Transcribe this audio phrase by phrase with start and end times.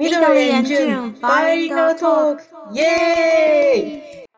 [0.00, 0.12] 緑
[0.48, 2.42] 眼镜白のトーク。
[2.72, 4.28] イエーイ！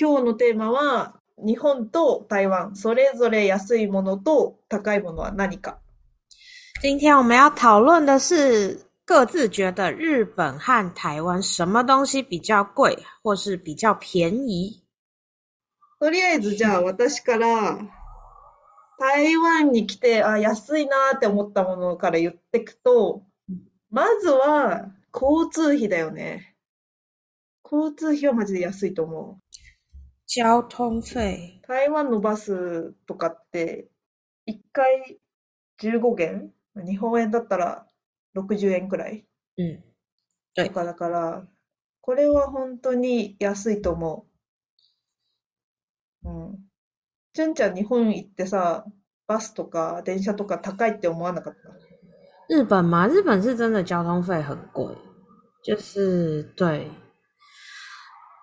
[0.00, 5.76] 今日のテーマは日本と台湾それぞれ安いものと高いものは何か？
[6.80, 14.85] 今天我们要讨论的是各自觉得日本和台湾什么东西比较贵，或是比较便宜。
[15.98, 17.78] とりあえずじゃあ私から
[18.98, 23.22] 台湾に来てあ安いなって思ったものから言ってくと
[23.90, 26.54] まずは交通費だよね。
[27.64, 29.42] 交通費はマジで安いと思う。
[30.28, 33.88] 交通费，台湾のバスとかって
[34.48, 35.18] 1回
[35.80, 36.52] 15元？
[36.84, 37.86] 日本円だったら
[38.36, 39.24] 60円くらい
[39.56, 39.82] 嗯，
[40.54, 41.46] とかだから
[42.02, 44.35] これは本当に安いと思う。
[46.26, 46.58] うん。
[47.32, 48.84] 純ちゃん日本行ってさ、
[49.26, 51.60] バスとか電車とか高いって思わなかった？
[52.54, 54.96] 日本嘛，日本是真的交通费很贵，
[55.62, 56.90] 就是对。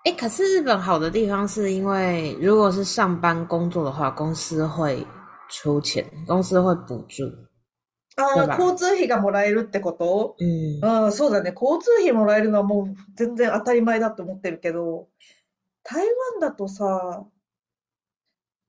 [0.06, 5.08] 哎，可是日本好的地方是因为，如果是上班工作的话，公司会
[5.50, 7.23] 出钱，公司会補助。
[8.18, 11.53] ああ、交通費がもらえるってこと嗯，ああ、そうだね。
[11.56, 15.08] 交通費もらえるのはもう全然当たり前だと思ってるけど、
[15.84, 17.25] 台湾だとさ、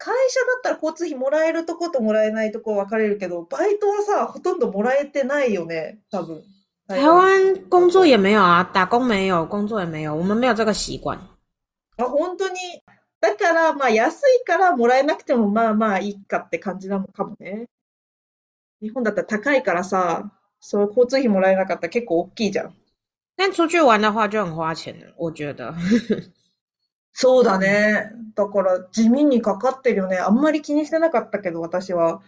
[0.04, 6.42] 会社だったら交通費もらえるとこともらえないとこ分かれるけど、バイトはさ、ほとんどもらえてないよね、多分。
[6.86, 11.18] 台湾工作也没有啊，打工没有，工作也没有，我们没有这个习惯。
[11.96, 12.58] あ、本当に。
[13.22, 17.70] だから、まあ安いからもらえなくてもまあまあいいかって感じなのかもね。
[18.82, 22.74] 日本だったら高いからさ、そう交通費もらえなかったら結構大きいじゃん。
[23.36, 25.74] 但出去玩的话就很花钱了，我觉得。
[27.14, 28.10] そうだね。
[28.34, 30.18] だから地味にかかってるよね。
[30.18, 32.20] あんまり気にしてなかったけど、私は。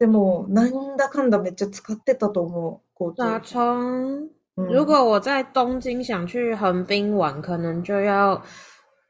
[0.00, 3.52] でも、なんだかんだめっちゃ使ってたと思う、交打通費。
[3.52, 8.42] 从嗯如果我在东京想去横滨玩，可能就要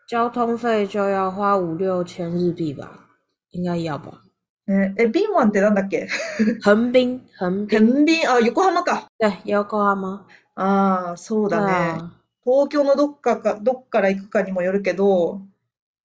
[0.07, 2.89] 交通费就要花五六千日币吧，
[3.51, 4.21] 应该要吧？
[4.67, 6.09] ねえ、ビンワンってなんだっけ？
[6.65, 9.09] 横滨，横滨，天秤、あ、横浜か。
[9.19, 10.27] 对，横浜。
[10.55, 11.67] ああ、そう对だ
[11.97, 12.03] ね。
[12.45, 15.41] 啊，東京のどっかか、どっから行くかにもよるけど、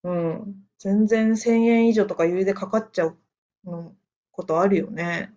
[0.04, 3.16] うん、全然1000円以上とか余裕でかかっちゃう
[3.64, 3.92] の
[4.30, 5.32] ことあるよね。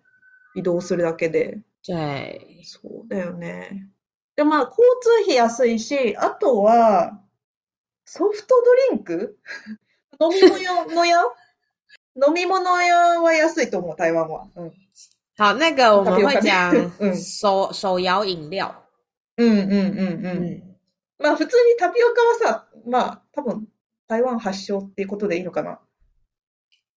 [0.54, 1.58] 移動するだけで。
[1.84, 3.88] 对，そうだよね。
[4.36, 7.18] で、まあ、交通費安いし、あとは、
[8.04, 8.54] ソフト
[8.90, 9.38] ドリンク？
[10.20, 10.40] 飲み
[10.94, 11.22] 物屋？
[12.26, 14.46] 飲み物屋は安いと思う、台湾は。
[14.54, 14.72] うん。
[15.36, 18.72] 好，那个我们会讲 嗯手手摇饮料。
[19.38, 20.42] うんうんうんうん。
[20.44, 20.71] 嗯，
[21.22, 22.06] まあ、普通にタピオ
[22.40, 23.68] カはさ、まあ、多分、
[24.08, 25.78] 台湾発祥っていうことでいいのかな。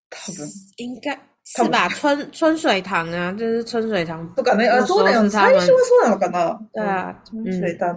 [0.10, 0.48] 多分。
[0.78, 1.88] 应该是吧？
[1.90, 4.34] 春春水堂啊，就是春水堂。
[4.36, 5.30] とかね、あ、そうだよね。
[5.30, 7.22] 最初はそうなのかな。
[7.34, 7.48] うん。
[7.48, 7.96] 嗯それた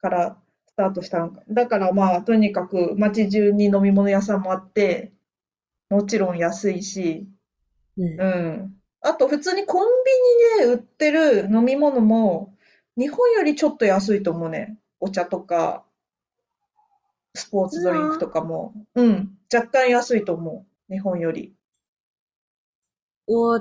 [0.00, 1.42] からスタートしたのか。
[1.48, 5.12] だからまあ、とにかく街中に飲み物屋さんもあって、
[5.88, 7.28] もちろん安いし、
[7.96, 8.74] 嗯うん。
[9.00, 9.86] あと普通にコン
[10.58, 12.54] ビニで売ってる飲み物も、
[12.96, 14.76] 日本よりちょっと安いと思うね。
[15.04, 15.84] お茶とか、
[17.34, 18.72] スポーツドリンクとかも。
[18.94, 19.36] うん。
[19.52, 20.92] 若干安いと思う。
[20.92, 21.54] 日本より。
[23.26, 23.60] 我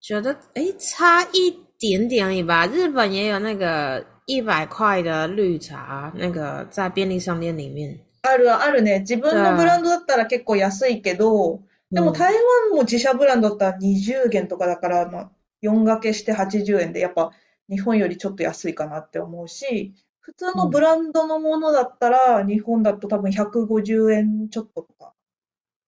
[0.00, 2.66] 觉得诶，差一点点而已吧。
[2.68, 7.98] 日本也有那个一百块的绿茶，那个在便利商店里面。
[8.22, 9.00] あるあるね。
[9.00, 15.30] 自分のブランドだったら結構安いけど、でも嗯台湾も自社ブランドだったら20元とかだから、まあ、
[15.62, 17.32] 4掛けして80円で、やっぱ
[17.68, 19.94] 日本よりちょっと安いかなって思うし、
[20.24, 25.12] 普通のブランドのものだったら、日本だと多分150円ちょっととか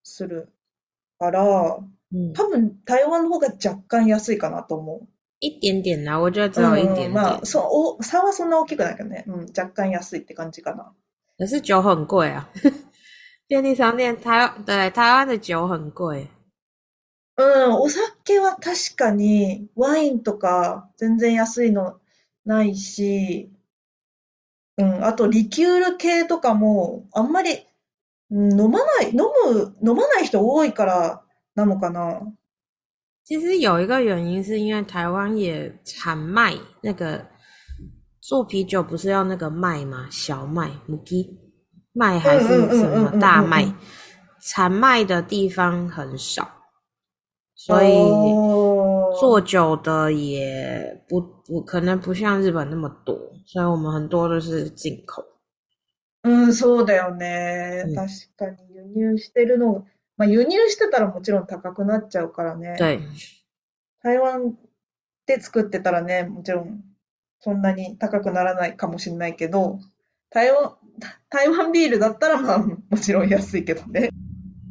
[0.02, 0.52] する
[1.18, 1.78] から、
[2.12, 5.08] 嗯，多分台湾の方が若干安いかなと思
[5.40, 6.78] 一点点啦，我觉得只う。
[6.78, 7.46] 有一うん点点まあ、。
[7.46, 9.24] そう、お差はそんな大きくないけどね。
[9.26, 10.92] うん、若干安いって感じかな。
[11.38, 12.46] 可是酒很贵啊，
[13.48, 16.28] 便利商店台对台湾的酒很贵。
[17.38, 22.00] うん、お酒は確かにワインとか全然安いの
[22.44, 23.50] ないし、
[24.78, 27.52] うん、あとリキュール系とかもあんまり、
[28.30, 29.18] うん飲まない、飲
[29.52, 31.22] む、飲まない人多いから
[31.54, 32.20] なのかな。
[33.24, 37.24] 其实有一个原因是因为台湾也产麦，那个
[38.20, 40.06] 做啤酒不是要那个麦吗？
[40.10, 41.38] 小麦、母鸡
[41.92, 42.46] 麦还是
[42.76, 43.64] 什么大麦？
[43.64, 43.74] 嗯？
[44.40, 46.48] 产麦的地方很少，
[47.54, 53.16] 所以哦做酒的也不不可能不像日本那么多，
[53.46, 55.24] 所以我们很多都是进口。
[56.22, 57.84] うん、そうだよね。
[57.86, 59.86] うん確かに輸入してるの、
[60.16, 62.76] まあ輸入してたらもちろん高くなっちゃうからね。
[62.78, 63.00] 对，
[64.02, 64.56] 台湾
[65.26, 66.82] で作ってたらね、もちろん
[67.40, 69.78] そんなに高くならないかもしれないけど、
[70.30, 70.74] 台湾、
[71.30, 74.10] 台湾ビールだったらまあもちろん安いけどね。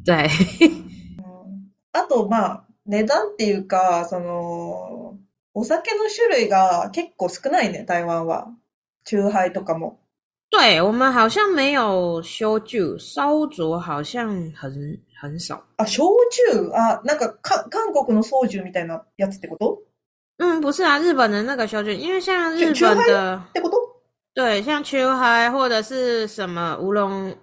[0.06, 0.28] 对，
[1.94, 5.18] あとまあ値段っていうか、その、
[5.54, 8.48] お酒の種類が結構少ないね、台湾は。
[9.06, 10.00] 酎ハイとかも。
[10.50, 15.62] 对我们好像没有修酒，烧酒好像很很少。
[15.78, 16.72] あ、焼酎？
[16.74, 19.84] あ、なんかか、韓国のソージュみたいなやつってこと？
[20.38, 23.76] 嗯，不是啊，日本的那个修酒，因为像日酒本的，ってこと？
[24.34, 27.36] 对，像秋嗨或者是什么乌龙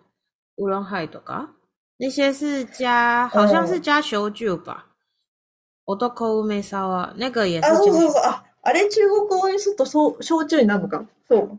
[0.57, 1.49] 乌龙海的か
[1.99, 4.87] 那些是加，好像是加修酒吧。
[5.87, 8.23] 我都口梅烧啊，那个也是あ、そう加そうそう。
[8.25, 11.05] あ、あれ中国語にするとそう、焼酎になるのか。
[11.29, 11.59] そう。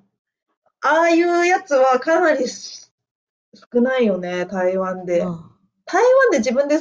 [0.81, 2.89] ああいうやつはかなりし
[3.73, 5.21] 少ないよね、台湾で。
[5.21, 5.49] 嗯
[5.85, 6.79] 台湾で自分で、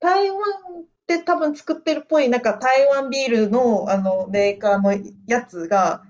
[0.00, 0.38] 台湾
[1.06, 4.94] で多分作ってるっぽい、なんか台湾ビールのあのメーカーの
[5.26, 6.02] やつが、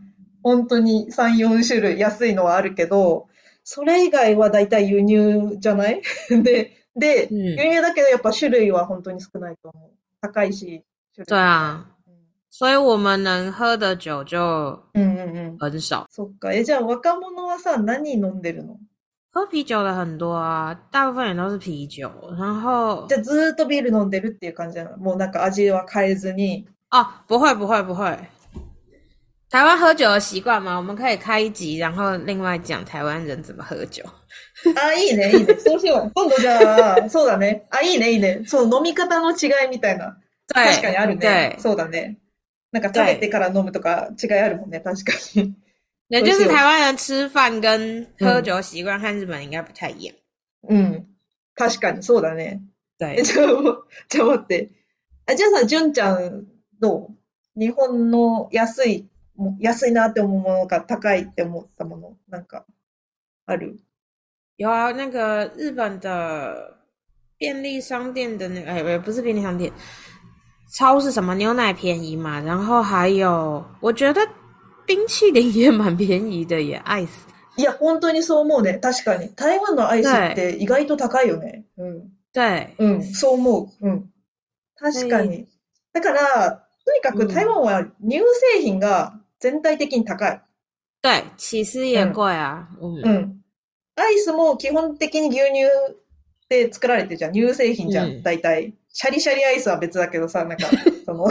[0.45, 3.27] 本当に3、4種類安いのはあるけど、
[3.65, 6.03] それ以外は大体輸入じゃない？
[6.31, 9.91] で、で、嗯，輸入だけどやっぱ種類は本当に少ないと思う。
[10.21, 10.83] 高いし、
[11.27, 11.85] 对啊，
[12.51, 14.39] 所以我们能喝的酒就
[14.95, 15.59] うんうんうん。
[15.59, 16.07] 很少。
[16.11, 16.53] そっか。
[16.53, 18.77] え、じゃあ若者はさ、何飲んでるの？
[19.33, 22.11] 喝啤酒的很多啊，大部分也都是啤酒。
[22.37, 24.97] 然后じゃあずーっとビール飲んでるっていう感じなの？
[24.99, 26.67] もうなんか味は変えずに。
[26.91, 28.29] 哦，不会不会不会。
[29.51, 30.77] 台湾喝酒的习惯吗？
[30.77, 34.05] 我们可以开一集，然后另外讲台湾人怎么喝酒。
[34.77, 35.59] あ、いいね、いいね。
[35.59, 36.13] そうしよう。
[36.15, 37.67] 今度じゃあ、そうだね。
[37.71, 38.45] あ、いいね、いいね。
[38.47, 40.17] そう、飲み方の違いみたいな。
[40.55, 41.57] 对，確かにあるね。
[41.59, 42.19] 对，そうだね。
[42.71, 45.57] なんか食べてから飲むとか違いあるもんね、確かに。
[46.09, 50.15] 那就是台湾人吃饭跟喝酒习惯和日本应该不太一样。
[50.69, 51.07] うん。
[51.57, 52.61] 確かに、そうだね。
[53.01, 53.49] え、对，じゃあ、
[54.09, 54.71] じゃあ待って。
[55.27, 56.47] あ、じゃあさ、じゅんちゃん、
[56.79, 59.10] どう日本の安い、も
[59.59, 62.65] 安いなって思うものか、高いって思ったもの、なんか、
[63.47, 63.79] ある？
[64.57, 66.77] 有啊，那个日本的
[67.39, 69.73] 便利商店的那个，哎，不是便利商店，
[70.73, 74.21] 超市什么牛奶便宜嘛，然后还有，我觉得
[74.87, 77.27] 冰淇淋也蛮便宜的耶，アイス。
[77.57, 78.79] いや、本当にそう思うね。
[78.79, 79.35] 確かに。
[79.35, 81.65] 台湾のアイスって意外と高いよね。
[81.77, 82.11] うん。
[82.33, 83.87] 对，うん、そう思う。
[83.87, 84.11] うん。
[84.77, 85.47] 確かに。
[85.93, 88.21] だから、とにかく台湾は乳
[88.55, 90.41] 製品が全体的に高い。
[91.03, 93.41] 对，起司也贵啊，嗯，うん。
[93.97, 95.69] アイスも基本的に牛乳
[96.49, 97.33] で作られてるじゃん。
[97.33, 98.75] 乳製品じゃうんん、大体。
[98.93, 100.67] シャリシャリアイスは別だけどさ、なんか、
[101.07, 101.29] その、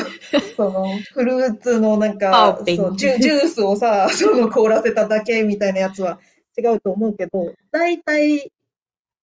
[0.55, 6.19] その、フルーツのなんかそうジュジュースをさ、 その凍らせただけみたいなやつは
[6.57, 8.51] 違うと思うけど、大体、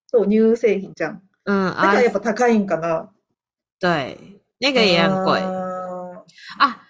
[0.09, 1.23] そう、乳製品じゃん。
[1.47, 3.11] 嗯啊だからやっ，ぱ高いんかな。
[3.81, 4.17] 对，
[4.61, 6.25] 那个也很贵あ
[6.59, 6.86] 啊。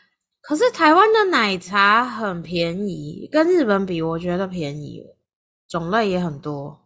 [0.49, 5.05] 可是台湾的奶茶很便宜，跟日本比，我觉得便宜，
[5.69, 6.79] 种类也很多，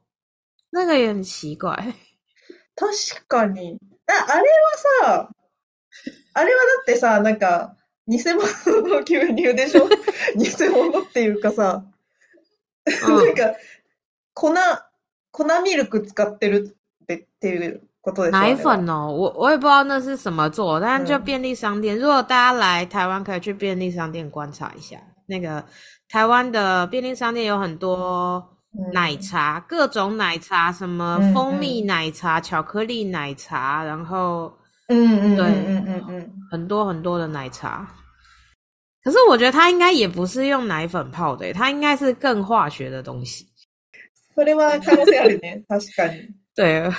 [0.70, 1.70] 那个也很奇怪。
[1.76, 1.92] ー
[2.74, 3.78] 確かに。
[4.06, 4.48] あ、あれは
[5.04, 5.30] さ、
[6.32, 7.76] あれはだってさ、なんか、
[8.08, 8.42] 偽物
[8.88, 9.86] の牛乳でしょ？
[10.36, 11.84] 偽物っていうかさ、
[12.86, 13.54] なんか、
[14.32, 14.54] 粉、
[15.32, 17.82] 粉ミルク使ってるってっていう
[18.31, 21.97] 奶あれは粉哦，我我也不知道那是什么做，但是就嗯便利商店。
[21.97, 24.97] 如果大家来台湾，可以去便利商店观察一下。
[25.27, 25.63] 那个
[26.09, 34.53] 台湾的便利商店有很多うん奶茶，各种奶茶，什么嗯蜂蜜奶茶、巧克力奶茶，然后
[34.87, 36.31] うんうんうん对うんうんうん。
[36.51, 37.87] 很多很多的奶茶。
[39.03, 43.47] 可是我觉得它应该也不是用奶粉泡的，它应该是更化学的东西。
[44.35, 45.63] それは可能性あるね。
[45.67, 46.35] 確かに。
[46.55, 46.91] 对，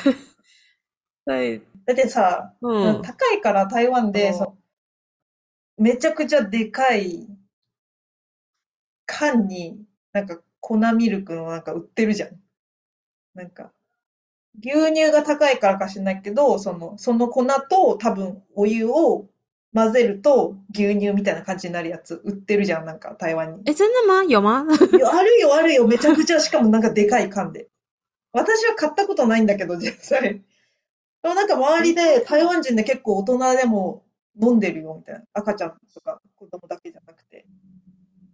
[1.26, 4.56] 对，だってさ、嗯，高いから台湾で、うんその
[5.78, 7.28] めちゃくちゃでかい
[9.08, 9.80] 缶に、
[10.14, 12.30] なんか粉ミルクのなんか売ってるじゃん。
[13.34, 13.72] なんか、
[14.60, 19.26] 牛乳が高いからか知んないけど、その、その粉と多分お湯を
[19.74, 23.64] 混ぜると牛乳みたいな感じになるやつ売ってるじゃん、なんか台湾に。
[23.66, 24.24] 哎，真的吗？
[24.24, 24.68] 有吗？
[24.96, 25.88] いやあるよ、あるよ。
[25.88, 27.70] めちゃくちゃ、しかもなんかでかい缶で。
[28.34, 30.42] 私は買ったことないんだけど、実際。
[31.22, 34.04] でもなんか周りで台湾人で結構大人でも
[34.42, 35.22] 飲んでるよ、みたいな。
[35.34, 37.46] 赤ちゃんとか子供だけじゃなくて。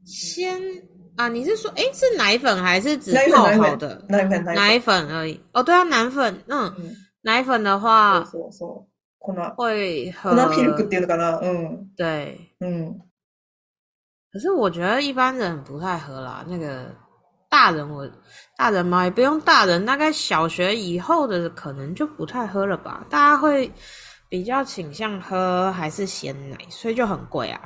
[0.06, 0.84] 先
[1.18, 4.06] 啊，你是说，诶，是奶粉还是指奶粉泡好的？
[4.08, 4.56] 奶粉、奶粉。
[4.56, 5.42] 奶粉而已？
[5.52, 8.92] 哦，对啊，奶粉，嗯，うん奶粉的话そうそう。
[9.20, 11.40] 粉、会喝粉ミルクっていうのかな？
[11.42, 11.90] うん。
[11.98, 13.02] 对，うん。
[14.32, 16.96] 可是我觉得一般人不太喝啦，那个
[17.49, 18.11] 大人我
[18.57, 23.07] 大人嘛也不用大人，大概小学以后的可能就不太喝了吧。
[23.11, 23.71] 大家会
[24.29, 27.61] 比较倾向喝还是鲜奶，所以就很贵啊。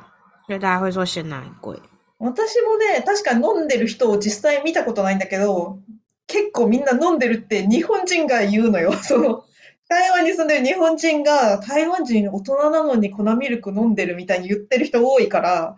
[0.46, 1.80] 所以大家会说鲜奶很贵。
[2.18, 5.80] 私もね、確かに飲んでる人を実際見たことないんだけど、
[6.26, 8.92] 結構みんな飲んでるって日本人が言うのよ。
[8.92, 9.44] そ の、
[9.88, 15.76] 台湾に住んでる日本人が、台湾人大人なのに粉ミルク飲んでるみたいに言ってる人多いから。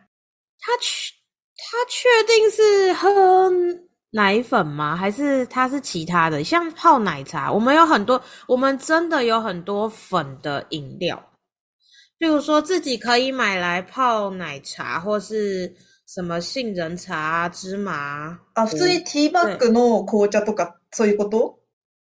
[0.60, 1.12] 他确
[1.56, 3.60] 他确定是喝
[4.12, 4.96] 奶粉吗？
[4.96, 6.42] 还是他是其他的？
[6.42, 11.22] 像泡奶茶，我们有很多，我们真的有很多粉的饮料，
[12.18, 15.74] 比如说自己可以买来泡奶茶，或是
[16.06, 18.38] 什么杏仁茶、芝麻。
[18.54, 21.58] あ、普通にティーバッグの紅茶とか、そういうこと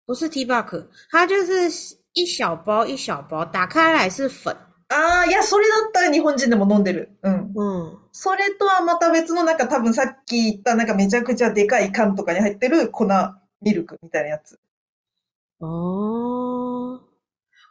[0.07, 4.55] 不是 T back，它就是一小包一小包，打开来是粉。
[4.90, 7.10] ああ、いや、それだったら日本人でも飲んでる。
[7.22, 7.52] うん。
[7.54, 13.06] 嗯，それとはまた別の、なんか多分さっき言ったなんかめちゃくちゃでかい缶とかに入ってる粉
[13.60, 14.58] ミルクみたいなやつ。
[15.60, 17.00] 哦，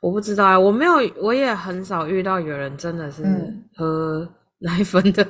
[0.01, 4.27] 我不知道啊，我没有，我也很少遇到有人真的是嗯喝
[4.59, 5.25] 奶粉的。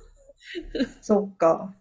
[1.02, 1.74] そっか。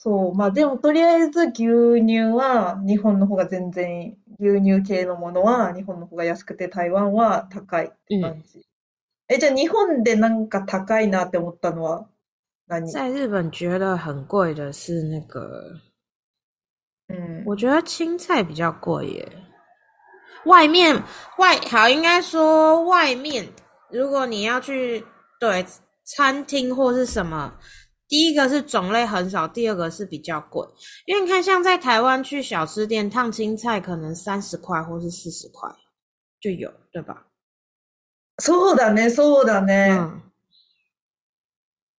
[0.00, 0.34] そう。
[0.34, 8.64] まあでもとりあえず牛乳は日本の方が全然、牛乳系のものは日本の方が安くて台湾は高いって感じ。
[9.28, 12.06] え、じゃあ日本でなんか高いなって思ったのは
[12.68, 12.90] 何？
[12.90, 15.76] 在日本觉得很贵的是那个，
[17.08, 17.44] うん。
[17.46, 19.28] 我觉得青菜比较贵耶。
[20.44, 21.00] 外面
[21.38, 23.48] 外好，应该说外面，
[23.90, 25.04] 如果你要去
[25.38, 25.64] 对
[26.04, 27.52] 餐厅或是什么，
[28.12, 30.68] 第一个是种类很少，第二个是比较贵。
[31.06, 35.74] 因为你看，像在台湾去小吃店烫青菜，可能三十块或是四十块
[36.38, 37.24] 就有，对吧？
[38.38, 39.96] そうだね、そうだね。
[39.98, 40.20] 嗯，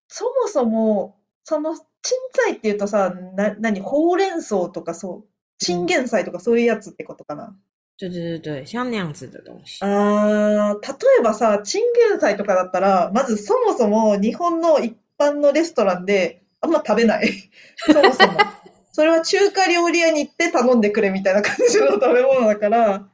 [0.07, 7.57] そもそも、その、チン菜って言うとさ、な、何、ほうれん草とかそう、チンゲン菜とかそういうやつってことかな。
[7.97, 9.83] 对对对对，像那样子的东西。
[9.83, 17.29] あー、例えばさ、チンゲン菜とかだったら、まずそもそも日本の一般のレストランであんま食べない。
[17.77, 18.33] そもそも。
[18.91, 23.07] それは中華料理屋に行って頼んでくれみたいな感じの食べ物だから、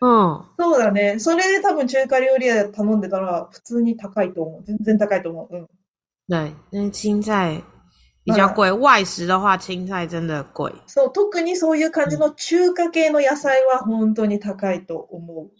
[0.00, 1.20] 嗯，そうだね。
[1.20, 4.64] それで多分中華料理屋で頼んでたら普通に高いと思う。
[4.64, 5.56] 全然高いと思う。
[5.56, 5.68] うん。
[6.28, 7.62] 对，那青菜
[8.26, 10.72] 比较贵，外食的话，青菜真的贵。
[10.86, 15.50] そう、特にそういう感じの中華系の野菜は本当に高いと思う。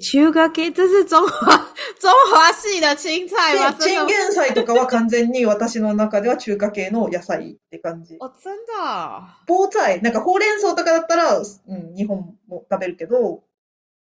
[0.00, 1.56] 中華系，这是中华
[2.00, 3.70] 中华系的青菜吗？
[3.78, 8.16] で、チンゲン菜とかは完全に私の中では中華系の野菜って感じ。
[8.20, 13.44] 哦，真的哦、包菜、なんかほうれん草とかだったら、うん、日本も食べるけど、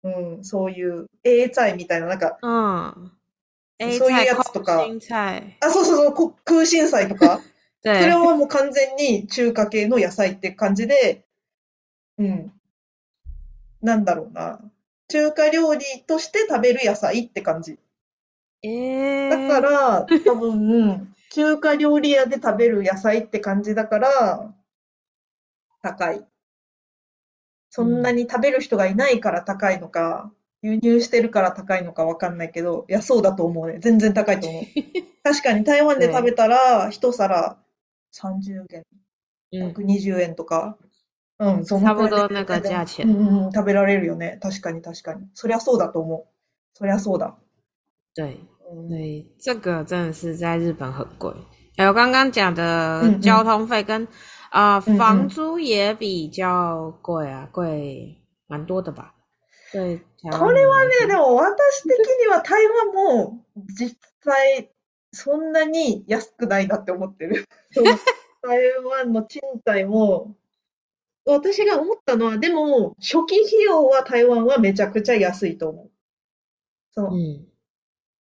[0.04, 3.12] うん、そういう、A 菜みたいな、なんか、嗯
[3.80, 4.88] ，A そういう菜、やつとか。
[5.60, 7.42] あ、そうそうそう、こ空心菜とか、
[7.84, 11.26] それ对，はもう完全に中華系の野菜って感じで、
[12.18, 12.52] うん、
[13.82, 14.60] なんだろうな。
[15.10, 17.78] 中華料理として食べる野菜って感じ。
[18.64, 24.54] 诶，だから、多分、中華料理屋で食べる野菜って感じだから、
[25.82, 26.26] 高い。
[27.70, 33.78] そんなに食べる人がいないから高いのか、輸入してるから高いのかわかんないけど、いや、そうだと思うね。
[33.80, 34.64] 全然高いと思う。
[35.24, 37.58] 確かに台湾で食べたら、一皿
[38.12, 38.84] 30元、
[39.52, 40.78] 嗯，120円とか、
[41.40, 43.06] うん、その差不多那个价う钱。
[43.06, 44.40] んうんうん、食べられるよね。
[44.42, 45.28] 確かに確かに。
[45.34, 46.26] そりゃそうだと思う。
[46.74, 47.36] そりゃそうだ。
[48.16, 48.40] 对
[48.72, 51.32] うん对，这个真的是在日本很贵。
[51.78, 54.08] 还有刚刚讲的交通费跟
[54.50, 58.18] 啊、呃房租也比较贵啊，贵
[58.48, 59.14] 蛮多的吧？
[59.72, 60.00] 对，
[60.32, 64.72] これはね、でも私的には台湾も実際
[65.12, 67.46] そんなに安くないなって思ってる。
[68.42, 70.36] 台湾の賃貸も、
[71.28, 75.92] 私が思ったのは、でも初期費用は台湾はめちゃくちゃ安いと思う。
[76.92, 77.46] その嗯，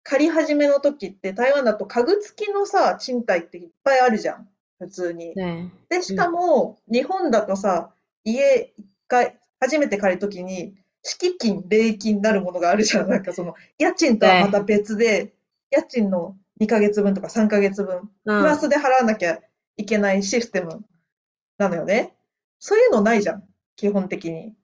[0.02, 4.48] 借り始めの時って台湾だと家具付きのさ、賃貸っていっぱいあるじゃん。
[4.78, 5.34] 普通に。
[5.34, 7.92] 对，で、しかも、日本だとさ、
[8.24, 13.08] 家一回、初めて借りるときに、敷金、礼金なるものがあるじゃん。
[13.08, 15.32] なんかその、家賃とはまた別で、
[15.70, 19.40] 家賃の2ヶ月分とか3ヶ月分、プラ嗯，スで払わなきゃ
[19.76, 20.84] いけないシステム
[21.58, 22.14] なのよね。
[22.66, 23.42] そういうのないじゃん。
[23.76, 24.54] 基本的に。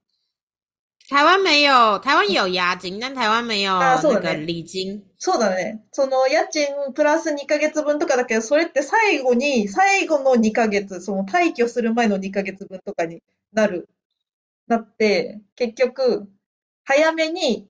[1.10, 5.02] 台湾没有，台湾有押金，但台湾没有 那个礼金。
[5.18, 5.84] そうだね。
[5.92, 13.86] その家賃プラス2ヶ月分とかだけど、それって最後に、最後の2ヶ月、その退去する前の2ヶ月分とかになる、
[14.66, 16.26] なって、結局、
[16.84, 17.68] 早めに、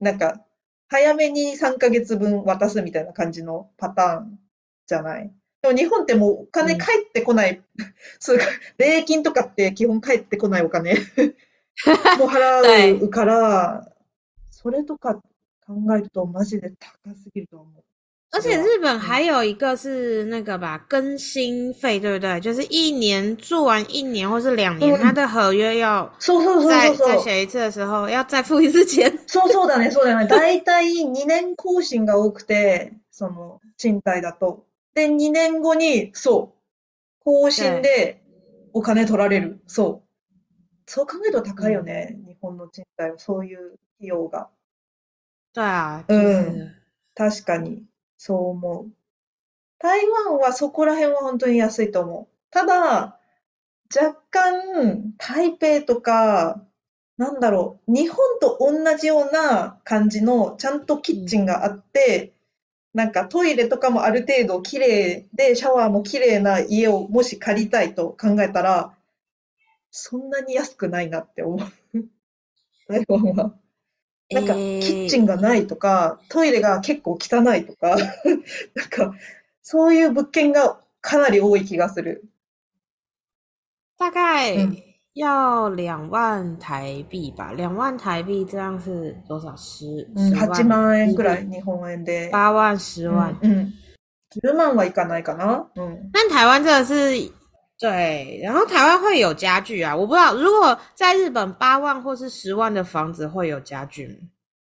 [0.00, 0.46] なんか、
[0.88, 4.38] 早めに3ヶ月分渡すみたいな感じのパターン
[4.86, 5.30] じゃない？
[5.62, 7.62] でも日本ってもうお金返ってこない。
[8.18, 8.44] そうか、
[8.78, 10.94] 礼金とかって基本返ってこないお金
[12.18, 13.88] もう払うから、
[14.50, 15.22] それとか考
[15.96, 16.72] えるとマジで
[17.04, 17.82] 高すぎると思う。
[18.34, 22.40] 而且日本还有一个是那个吧，更新费，对不对？
[22.40, 26.66] 就是一年做完一年或是两年，嗯他的合约要再そうそう。
[26.66, 29.12] 再写一次的时候，要再付一次钱。
[29.26, 30.26] そうそうだね、そうだね。
[30.26, 34.64] だいたい2年更新が多くて、その、賃貸だと。
[34.94, 36.58] で、2年後に、そう、
[37.24, 38.22] 更新で
[38.72, 39.62] お金取られる。
[39.66, 40.08] そう。
[40.86, 44.50] そう考えると高いよね、日本の賃貸は、そういう費用が。
[45.54, 46.74] 对啊，就是、嗯
[47.14, 47.84] 確かに、
[48.16, 48.92] そう思う。
[49.78, 52.34] 台湾はそこら辺は本当に安いと思う。
[52.50, 53.18] ただ、
[53.94, 56.64] 若干、台北とか、
[57.18, 62.31] なんだろう、日本と同じような感じの、ちゃんとキッチンがあって、
[62.94, 68.94] なんかトイレとかもある程度綺麗で、シャワーも綺麗な家をもし借りたいと考えたら、
[69.90, 71.58] そんなに安くないなって思う。
[72.88, 73.54] 台湾は。
[74.30, 77.96] なんか、キッチンがないとか、トイレが結構汚いとか、
[78.74, 79.14] なんか、
[79.62, 82.24] そういう物件がかなり多い気がする。
[83.98, 89.55] 大概嗯要两万台币吧，两万台币这样是多少？
[89.55, 92.29] 十うん、十万8万円くらい、日币日本円で。
[92.31, 93.37] 八万、十万。
[93.41, 93.73] うん、うん。
[94.43, 96.11] 10万はいかないかなうん。
[96.13, 97.31] 但台湾真的是
[97.79, 104.15] 对，然后台湾会有家具啊，我不知道如果在日本八万或是十万的房子会有家具吗？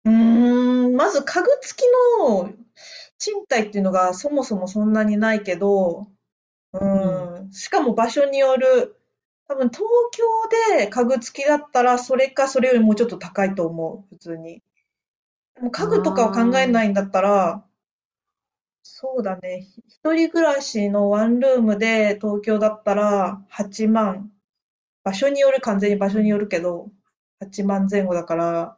[0.05, 1.85] うーん、まず家具付き
[2.19, 2.49] の
[3.17, 6.07] 賃貸っていうのがそもそもそんなにないけど、
[6.73, 8.95] うん、しかも場所による、
[9.50, 14.62] 多分東京で家具付きだったらそれかそれよりもうちょっと高いと思う、普通に。
[15.56, 17.64] でも家具とかを考えないんだったら、
[18.84, 24.30] そうだね、一人暮らしのワンルームで東京だったら8万、
[25.02, 26.86] 場所による、完全に場所によるけど、
[27.40, 28.76] 8万前後だから、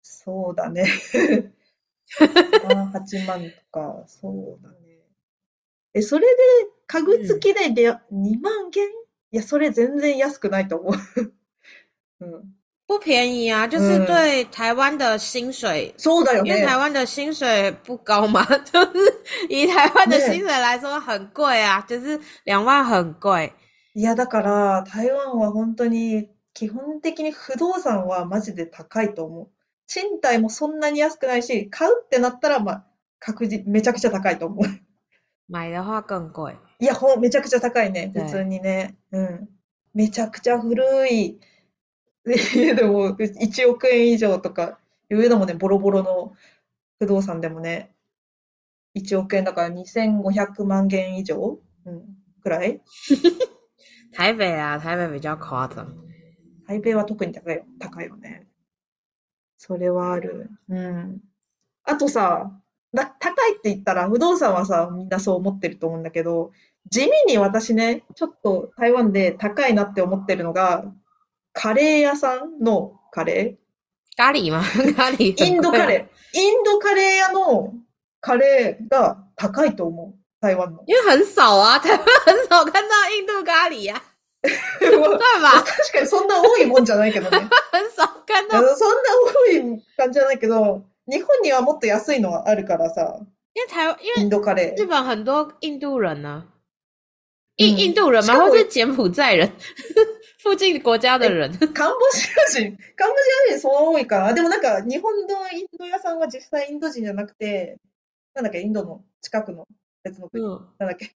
[0.00, 0.86] そうだね。
[2.18, 4.76] 8万とか、そうだね。
[5.92, 6.42] え、それで
[6.86, 9.01] 家具付きでで2万元？
[9.32, 11.34] いや、それ全然安くないと思う。
[12.20, 12.54] うん。
[12.86, 16.50] 不便宜啊，就是嗯对台湾的薪水，そうだよね。
[16.50, 23.52] 因为台湾的薪水不高嘛， 就是以台湾的薪水来说很贵啊，就是两万很贵。
[23.94, 29.48] いや、だから、台湾は本当に、基本的に不動産はマジで高いと思う。
[29.86, 32.84] 賃貸もそんなに安くないし、買うってなったら、まあ、
[33.18, 34.66] 確実、めちゃくちゃ高いと思う。
[35.48, 36.56] 买的话更贵。
[36.80, 38.12] いや、ほん、めちゃくちゃ高いね。
[38.14, 38.96] はい普通にね。
[39.12, 39.48] うん。
[39.94, 41.38] めちゃくちゃ古い
[42.24, 44.78] 家でも1億円以上とか、
[45.10, 46.32] いうのもね、ボロボロの
[46.98, 47.94] 不動産でもね、
[48.96, 51.58] 1億円だから2500万元以上？
[51.84, 52.16] うん。
[52.42, 52.80] くらい？
[54.12, 55.86] 台北啊，台北比较夸张。
[56.66, 58.46] 台北は特に高いよ、高いよね。
[59.58, 60.50] それはある。
[60.68, 61.20] うん。
[61.84, 62.61] あとさ、
[62.92, 66.52] な、高いって言ったら、不動産はさ、みんなそう思ってると思うんだけど、
[66.90, 70.84] 地味に私ね、ちょっと台湾で高いなって思ってるのが、
[71.52, 73.56] カレー屋さんのカレ
[74.16, 74.60] 咖喱吗？
[74.94, 75.86] 咖喱ー インドカー。
[75.86, 76.38] レー。
[76.38, 77.72] インドカレー屋の
[78.20, 80.18] カレーが高いと思う。
[80.40, 80.82] 台湾の。
[80.86, 84.02] 因为很少啊，台湾很少看到印度咖喱呀、啊，
[84.80, 85.62] 对吧？
[85.64, 87.38] 確かにそんな多いもんじゃないけどね。
[87.72, 89.00] 很少看到，そんな
[89.34, 93.18] 多い感じじゃないけど、日本にはもっと安いのはあるからさ、
[93.54, 94.86] 因为台湾，因为インドカレ日ー。
[94.88, 96.46] 本很多印度人呢、
[97.56, 98.26] 印嗯印度人吗？
[98.34, 99.50] 像我或是柬埔寨人，
[100.42, 101.50] 附近国家的人。
[101.74, 103.16] カンボジア人、カンボ
[103.48, 104.32] ジア人そう多いかな。
[104.32, 107.78] でもなんか、日本のインド屋さんは実際インド人じゃなくて、
[108.34, 109.66] なんだっけ、インドの近くの
[110.02, 111.12] 別の国、嗯，なんだっけ。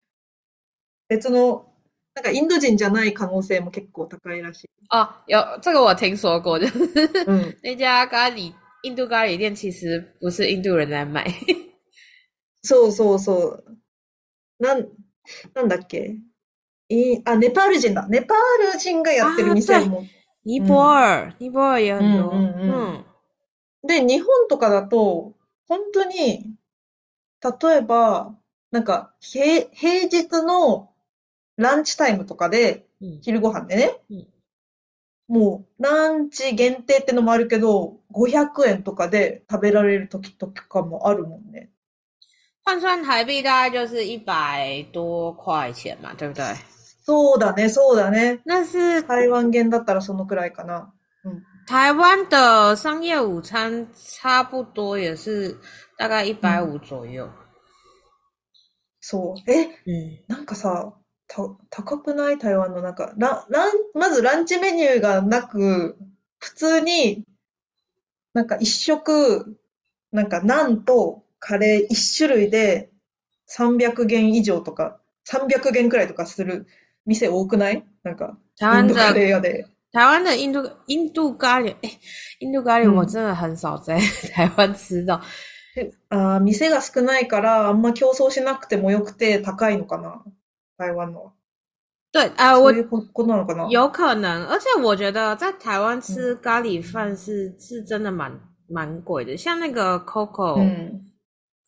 [1.08, 1.66] 別の、
[2.14, 4.68] なんかインド人じゃない可能性も結構高いらしい。
[4.90, 6.78] 哦，有这个我听说过，就是
[7.26, 7.56] うん。
[7.62, 8.52] 那家咖喱
[8.84, 11.26] 印度咖喱店其实不是印度人在卖，
[12.62, 13.64] そうそうそう。
[14.60, 14.88] なん、
[15.54, 16.18] なんだっけ？
[16.88, 18.06] いあ、ネパール人だ。
[18.08, 20.04] ネパール人がやってる店も。
[20.44, 23.04] 尼泊尔，尼泊尔也很多，嗯嗯嗯嗯
[23.86, 25.32] で、日本とかだと、
[25.66, 26.54] 本当に、
[27.42, 28.34] 例えば、
[28.70, 30.90] なんか、平、平日の
[31.56, 33.96] ランチタイムとかで、嗯昼ご飯でね。
[34.10, 34.26] うん、
[35.26, 41.70] もう、ランチ限定ってのもあるけど、500円とかで食べられる時とかもあるもんね。
[42.64, 46.56] 换算台币大概就是一百多块钱嘛，对不对？
[47.06, 48.40] そうだね、そうだね。
[48.46, 50.92] 那是台湾元だったらそのくらいかな。
[51.66, 55.58] 台湾的商业午餐，差不多也是
[55.98, 57.28] 大概一百五左右。
[59.00, 59.50] そう。
[59.50, 60.94] え、嗯，なんかさ、
[61.28, 65.96] た、高くない台湾のなんか、ラ、ラン、まずランチメニューがなく、
[66.38, 67.24] 普通に、
[68.34, 69.56] なんか一食、
[70.12, 72.90] なんかナンとカレー一種類で
[73.48, 76.66] 300元以上とか、300元くらいとかする
[77.06, 77.84] 店多くない？
[78.02, 79.66] なんか、台湾インドカ的レー屋で。
[79.92, 81.98] 台湾的印度印度咖喱，哎，
[82.40, 83.96] 印度咖喱我嗯真的很少在
[84.34, 85.20] 台湾吃到。
[85.76, 90.22] えあー、店が少ないから、あんま競争しなくてもよくて高いのかな？
[90.77, 91.31] 台湾のは。
[92.11, 98.31] 对，啊、我そういうこことなのかな有可能，而且我觉得在台湾嗯吃咖喱饭是、是真的蛮
[98.67, 101.05] 蛮贵的，像那个 Coco、うん。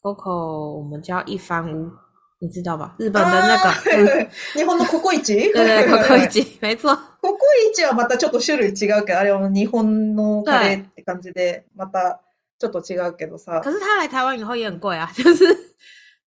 [0.01, 1.91] Coco，我们叫一番屋，
[2.39, 2.95] 你知道吧？
[2.97, 7.37] 日本的那个，あ 嗯ー日本のココイチ对对，Coco 一集， 没错，ココ
[7.69, 12.19] イチはまたちょっと種類違うけど、あれは日本のカレーって感じで、また
[12.57, 15.45] ちょっと違うけどさ、可是他来台湾以后也很贵啊，就是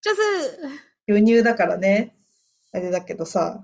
[0.00, 0.60] 就是，
[1.08, 2.14] 輸入だからね、
[2.72, 3.62] あれだけどさ、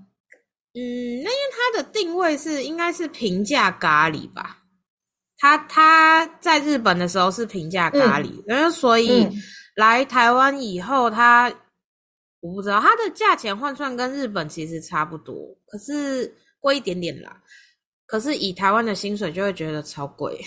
[0.73, 4.57] 嗯，那因为它的定位是应该是平价咖喱吧？
[5.37, 9.25] 它它在日本的时候是平价咖喱，然后所以。
[9.25, 9.33] うん。
[9.75, 11.49] 来台湾以后，它
[12.41, 15.33] 我不知道它的价钱换算跟日本其实差不多，
[15.65, 17.41] 可是贵一点点啦。
[18.05, 20.37] 可是以台湾的薪水就会觉得超贵，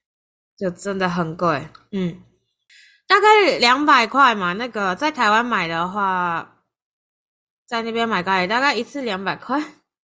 [0.57, 1.67] 就真的很贵。
[1.91, 2.17] 嗯，
[3.05, 4.53] 大概两百块嘛。
[4.53, 6.54] 那个在台湾买的话，
[7.66, 9.60] 在那边买咖喱大概一次两百块。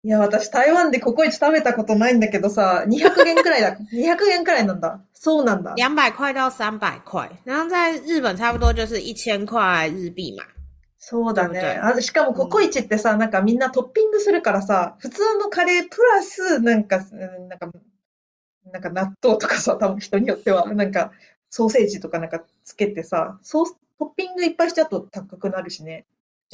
[0.03, 3.77] いや、私台湾でココイチ食べたことないんだけどさ、200元くらいだ。
[3.95, 5.01] 200元くらいなんだ。
[5.15, 5.75] そうなんだ。
[5.77, 10.45] 两百块到三百块，然后在日本差不多就是一千块日币嘛。
[10.99, 11.61] そうだね。
[11.81, 17.01] あ、しかもココイチってさ、なんかみんなトッピングするからさ、普通のカレープラス、なんか、う
[17.45, 17.71] んなんか、
[18.73, 21.13] なんか納豆とかさ、多分人によっては、なんか、
[21.51, 26.05] ソーセージとかなんかつけてさ、ソース、トッピングいっぱいしちゃうと高くなるしね。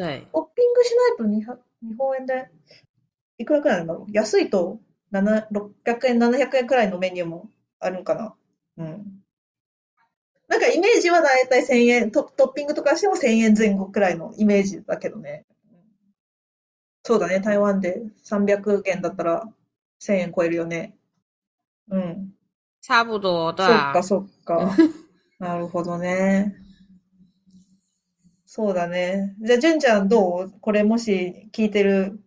[0.02, 2.48] 对，トッピングしないと200日本円で、
[3.38, 4.12] いくらくらいなんだろう？
[4.12, 8.34] 安いと、7、600円、700円くらいのメニューもあるんかな？
[8.78, 9.22] うん。
[10.48, 15.44] なんかイメージはだいたい1000円、ト、トッピングとかしても1000円前後くらいのイメージだけどね。
[17.02, 19.48] そうだね、台湾で300元だったら
[20.00, 20.96] 1000円超えるよね。
[21.90, 22.34] うん。
[22.82, 24.64] 差不多，对啊そっか、。
[24.64, 24.76] そっか。
[25.38, 26.59] なるほどね。
[28.52, 29.36] そうだね。
[29.40, 30.50] じゃあ、純ちゃんどう？
[30.60, 32.18] これもし聞いてる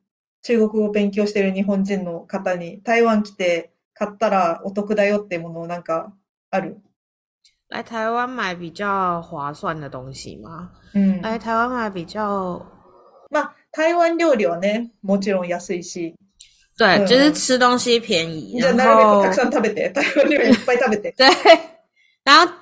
[0.44, 6.14] 中国語を勉強してる日本人の方に台湾来て買ったらお得だよってものなんか
[6.50, 6.78] ある？
[7.68, 10.70] 来台湾买比较划算的东西吗？
[10.96, 11.22] うん。
[11.22, 12.66] 来台湾买比较，
[13.30, 16.16] まあ、台湾料理はね、もちろん安いし。
[16.78, 19.90] 对，嗯就是吃东西便宜，じゃあ、然なるべく后たくさん食べて。
[19.90, 21.14] 台湾料理いっぱい食べて。
[21.20, 21.28] 对，
[22.24, 22.54] 然后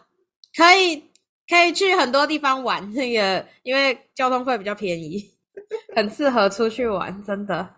[0.58, 1.04] 可以
[1.51, 5.31] 可以去很多地方玩，那个因为交通费比较便宜，
[5.95, 7.69] 很适合出去玩，真的。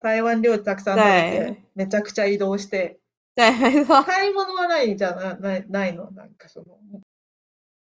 [0.00, 2.98] 台湾料理たくさん食べて、めちゃくちゃ移動して。
[3.34, 4.04] 对，没错。
[4.04, 6.78] 買い物はないじゃな、ない、ないのなんかその、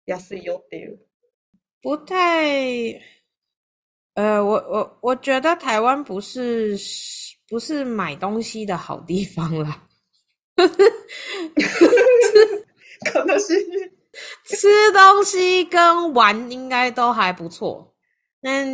[0.05, 0.99] 安いよっていう。
[1.84, 3.01] 不太，
[4.15, 6.77] 呃，我我我觉得台湾不是
[7.47, 9.84] 不是买东西的好地方啦，
[10.55, 10.67] 悲
[13.38, 13.91] しい。
[14.45, 17.93] 吃东西跟玩应该都还不错，
[18.41, 18.65] 但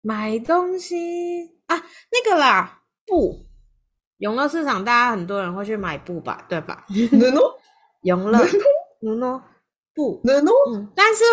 [0.00, 3.46] 买东西啊，那个啦，布，
[4.18, 6.84] 永乐市场大家很多人会去买布吧，对吧？
[6.88, 6.94] 布
[8.02, 8.38] 永乐，
[9.02, 9.42] 嗯呢，
[9.94, 10.30] 布，布
[10.72, 11.24] 嗯，但是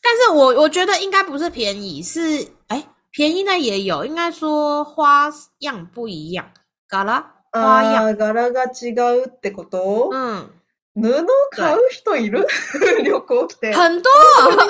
[0.00, 6.50] 但是我我觉得应该不是便宜，是哎便宜的也有，应该说花样不一样，
[6.88, 10.50] 嘎啦花样，ああ、柄が違うってこと嗯，
[10.98, 11.02] 布
[11.50, 12.46] 買う人いる
[13.02, 13.72] 旅行来て。
[13.72, 14.10] 很多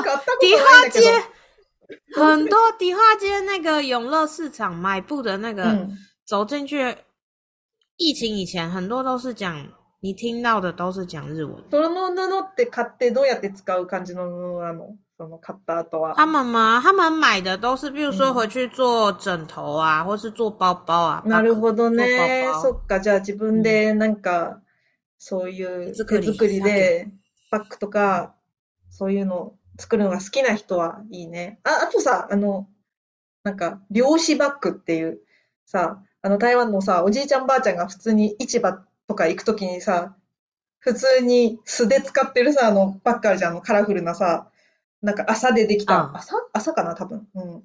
[0.02, 1.02] 買ったこと迪ないん化街だけ
[2.14, 2.24] ど。
[2.24, 5.98] 很多迪化街那个永乐市场买布的那个、うん。
[6.26, 6.96] 走进去，
[7.96, 9.66] 疫情以前很多都是讲，
[10.00, 11.62] 你听到的都是讲日文。
[11.70, 16.14] その布って買ってどうやって使う感じの布なのその買った後は。
[16.14, 16.80] 他们吗？
[16.82, 21.22] 他们买的都是，比如说嗯回去做枕頭啊，或是做包包啊。
[21.26, 22.46] なるほど做ね。
[22.46, 24.60] 包包そっか、じゃあ自分でなんか、
[25.19, 27.08] そういう手手作りで、
[27.51, 28.36] バッグとか、
[28.89, 31.60] そういうの作るのが好きな人はいいね。
[31.63, 32.67] あ、あとさ、あの、
[33.43, 35.19] なんか、漁師バッグっていう、
[35.65, 40.15] さ、あの台湾のさ、おじいちゃんばあちゃんが普通に市場とか行くときにさ、
[40.79, 44.49] 普通に素で使ってるさ、あのバッグあるじゃん、カラフルなさ、
[45.01, 47.27] なんか麻でできた、あ麻麻かな、多分。
[47.36, 47.63] うん。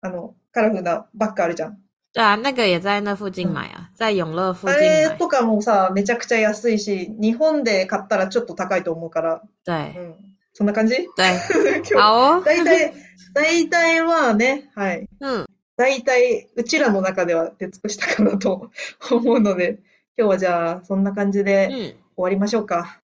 [0.00, 1.81] あの、カラフルなバッグあるじゃん。
[2.12, 5.08] 对啊，那个也在那附近买啊，在永乐附あ近买。
[5.08, 10.14] れとかもさ、めちゃくちゃ安いし、日本で買ったらちょっと高いと思うから、对，うん。
[10.52, 11.08] そんな感じ？
[11.16, 11.40] 对，
[11.80, 12.92] 今日好哦，大体、
[13.32, 15.08] 大体まあね、はい。
[15.20, 15.46] 嗯，
[15.78, 18.70] 大体、うちらの中では出尽くしたかなと
[19.10, 19.78] 思うので、
[20.18, 22.98] 今日はじゃあ、そんな感じで終嗯，わりましょうか。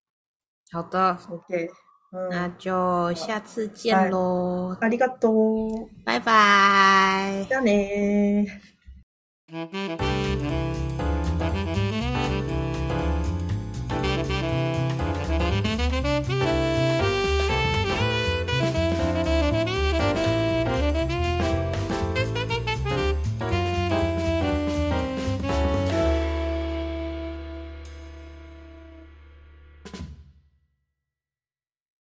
[0.71, 1.69] 好的，OK。
[2.11, 2.29] うん。
[2.29, 5.89] 那就下次见喽，ありがとう。
[6.05, 7.47] 拜拜。
[7.49, 8.61] じゃあね
[9.51, 9.73] Thank
[12.13, 12.18] you.